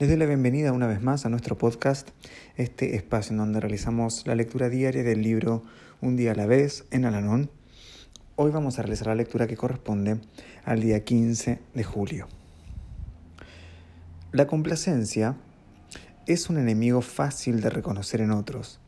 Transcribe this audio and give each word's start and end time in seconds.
Les 0.00 0.08
doy 0.08 0.16
la 0.16 0.24
bienvenida 0.24 0.72
una 0.72 0.86
vez 0.86 1.02
más 1.02 1.26
a 1.26 1.28
nuestro 1.28 1.58
podcast, 1.58 2.08
este 2.56 2.96
espacio 2.96 3.32
en 3.32 3.36
donde 3.36 3.60
realizamos 3.60 4.26
la 4.26 4.34
lectura 4.34 4.70
diaria 4.70 5.02
del 5.02 5.20
libro 5.20 5.62
Un 6.00 6.16
día 6.16 6.32
a 6.32 6.34
la 6.34 6.46
vez 6.46 6.86
en 6.90 7.04
Alanón 7.04 7.50
Hoy 8.34 8.50
vamos 8.50 8.78
a 8.78 8.82
realizar 8.82 9.08
la 9.08 9.14
lectura 9.14 9.46
que 9.46 9.58
corresponde 9.58 10.18
al 10.64 10.80
día 10.80 11.04
15 11.04 11.58
de 11.74 11.84
julio. 11.84 12.28
La 14.32 14.46
complacencia 14.46 15.36
es 16.26 16.48
un 16.48 16.56
enemigo 16.56 17.02
fácil 17.02 17.60
de 17.60 17.68
reconocer 17.68 18.22
en 18.22 18.30
otros, 18.30 18.80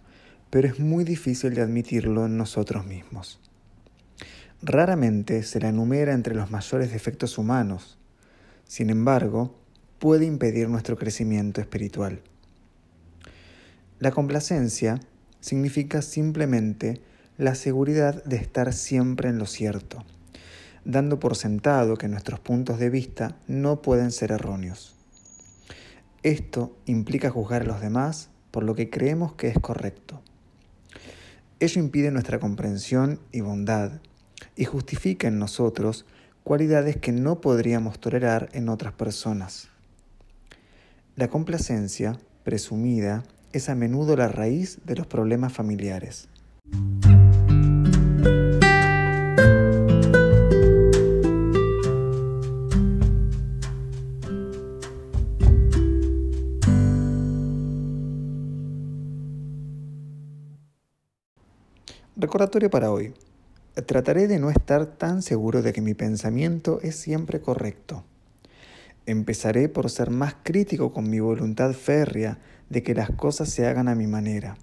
pero 0.48 0.66
es 0.66 0.80
muy 0.80 1.04
difícil 1.04 1.54
de 1.54 1.60
admitirlo 1.60 2.24
en 2.24 2.38
nosotros 2.38 2.86
mismos. 2.86 3.38
Raramente 4.62 5.42
se 5.42 5.60
la 5.60 5.68
enumera 5.68 6.14
entre 6.14 6.34
los 6.34 6.50
mayores 6.50 6.90
defectos 6.90 7.36
humanos, 7.36 7.98
sin 8.64 8.88
embargo, 8.88 9.61
puede 10.02 10.24
impedir 10.24 10.68
nuestro 10.68 10.98
crecimiento 10.98 11.60
espiritual. 11.60 12.22
La 14.00 14.10
complacencia 14.10 14.98
significa 15.38 16.02
simplemente 16.02 17.00
la 17.38 17.54
seguridad 17.54 18.24
de 18.24 18.34
estar 18.34 18.72
siempre 18.72 19.28
en 19.28 19.38
lo 19.38 19.46
cierto, 19.46 20.04
dando 20.84 21.20
por 21.20 21.36
sentado 21.36 21.96
que 21.98 22.08
nuestros 22.08 22.40
puntos 22.40 22.80
de 22.80 22.90
vista 22.90 23.36
no 23.46 23.80
pueden 23.80 24.10
ser 24.10 24.32
erróneos. 24.32 24.96
Esto 26.24 26.76
implica 26.86 27.30
juzgar 27.30 27.62
a 27.62 27.66
los 27.66 27.80
demás 27.80 28.28
por 28.50 28.64
lo 28.64 28.74
que 28.74 28.90
creemos 28.90 29.34
que 29.34 29.46
es 29.50 29.58
correcto. 29.60 30.20
Ello 31.60 31.80
impide 31.80 32.10
nuestra 32.10 32.40
comprensión 32.40 33.20
y 33.30 33.40
bondad 33.40 34.00
y 34.56 34.64
justifica 34.64 35.28
en 35.28 35.38
nosotros 35.38 36.06
cualidades 36.42 36.96
que 36.96 37.12
no 37.12 37.40
podríamos 37.40 38.00
tolerar 38.00 38.48
en 38.52 38.68
otras 38.68 38.94
personas. 38.94 39.68
La 41.14 41.28
complacencia, 41.28 42.18
presumida, 42.42 43.22
es 43.52 43.68
a 43.68 43.74
menudo 43.74 44.16
la 44.16 44.28
raíz 44.28 44.78
de 44.86 44.96
los 44.96 45.06
problemas 45.06 45.52
familiares. 45.52 46.30
Recordatorio 62.16 62.70
para 62.70 62.90
hoy. 62.90 63.12
Trataré 63.86 64.28
de 64.28 64.38
no 64.38 64.48
estar 64.48 64.86
tan 64.86 65.20
seguro 65.20 65.60
de 65.60 65.74
que 65.74 65.82
mi 65.82 65.92
pensamiento 65.92 66.80
es 66.80 66.96
siempre 66.96 67.42
correcto. 67.42 68.02
Empezaré 69.04 69.68
por 69.68 69.90
ser 69.90 70.10
más 70.10 70.36
crítico 70.44 70.92
con 70.92 71.10
mi 71.10 71.18
voluntad 71.18 71.72
férrea 71.72 72.38
de 72.70 72.84
que 72.84 72.94
las 72.94 73.10
cosas 73.10 73.48
se 73.48 73.66
hagan 73.66 73.88
a 73.88 73.96
mi 73.96 74.06
manera. 74.06 74.56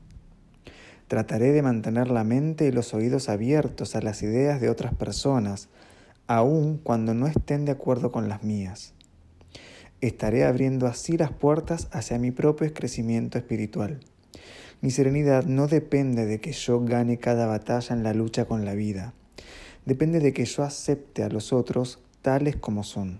Trataré 1.09 1.51
de 1.51 1.61
mantener 1.61 2.09
la 2.09 2.23
mente 2.23 2.67
y 2.67 2.71
los 2.71 2.93
oídos 2.93 3.27
abiertos 3.27 3.95
a 3.95 4.01
las 4.01 4.23
ideas 4.23 4.61
de 4.61 4.69
otras 4.69 4.93
personas, 4.93 5.67
aun 6.27 6.77
cuando 6.77 7.13
no 7.13 7.27
estén 7.27 7.65
de 7.65 7.73
acuerdo 7.73 8.11
con 8.11 8.29
las 8.29 8.43
mías. 8.43 8.93
Estaré 9.99 10.45
abriendo 10.45 10.87
así 10.87 11.17
las 11.17 11.31
puertas 11.31 11.89
hacia 11.91 12.17
mi 12.17 12.31
propio 12.31 12.73
crecimiento 12.73 13.37
espiritual. 13.37 13.99
Mi 14.79 14.91
serenidad 14.91 15.43
no 15.43 15.67
depende 15.67 16.25
de 16.25 16.39
que 16.39 16.53
yo 16.53 16.79
gane 16.79 17.17
cada 17.17 17.45
batalla 17.47 17.93
en 17.93 18.03
la 18.03 18.13
lucha 18.13 18.45
con 18.45 18.63
la 18.63 18.73
vida. 18.73 19.13
Depende 19.85 20.21
de 20.21 20.31
que 20.31 20.45
yo 20.45 20.63
acepte 20.63 21.23
a 21.23 21.29
los 21.29 21.51
otros 21.51 21.99
tales 22.21 22.55
como 22.55 22.85
son. 22.85 23.19